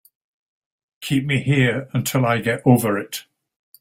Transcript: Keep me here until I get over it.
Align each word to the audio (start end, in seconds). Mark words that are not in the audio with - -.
Keep 1.01 1.27
me 1.27 1.43
here 1.43 1.87
until 1.93 2.25
I 2.25 2.39
get 2.39 2.63
over 2.65 2.97
it. 2.97 3.25